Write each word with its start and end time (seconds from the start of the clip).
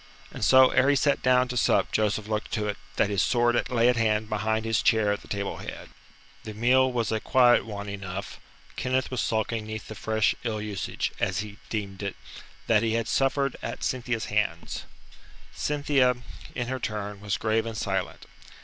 And 0.31 0.43
so 0.43 0.71
ere 0.71 0.89
he 0.89 0.95
sat 0.95 1.21
down 1.21 1.47
to 1.49 1.55
sup 1.55 1.91
Joseph 1.91 2.27
looked 2.27 2.51
to 2.53 2.65
it 2.67 2.77
that 2.95 3.11
his 3.11 3.21
sword 3.21 3.69
lay 3.69 3.87
at 3.87 3.97
hand 3.97 4.29
behind 4.29 4.65
his 4.65 4.81
chair 4.81 5.11
at 5.13 5.21
the 5.21 5.27
table 5.27 5.57
head. 5.57 5.91
The 6.43 6.55
meal 6.55 6.91
was 6.91 7.11
a 7.11 7.19
quiet 7.19 7.67
one 7.67 7.87
enough. 7.87 8.39
Kenneth 8.75 9.11
was 9.11 9.21
sulking 9.21 9.67
'neath 9.67 9.87
the 9.89 9.93
fresh 9.93 10.33
ill 10.43 10.59
usage 10.59 11.11
as 11.19 11.41
he 11.41 11.57
deemed 11.69 12.01
it 12.01 12.15
that 12.65 12.81
he 12.81 12.93
had 12.93 13.07
suffered 13.07 13.55
at 13.61 13.83
Cynthia's 13.83 14.25
hands. 14.25 14.85
Cynthia, 15.53 16.15
in 16.55 16.65
her 16.67 16.79
turn, 16.79 17.21
was 17.21 17.37
grave 17.37 17.67
and 17.67 17.77
silent. 17.77 18.25